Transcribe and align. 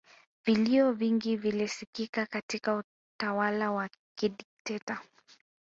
vilio 0.45 0.93
vingi 0.93 1.35
vilisikika 1.37 2.25
katika 2.25 2.83
utawala 3.19 3.71
wa 3.71 3.89
kidikteta 4.17 5.01